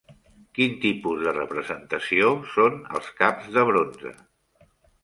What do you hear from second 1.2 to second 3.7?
de representació són els caps de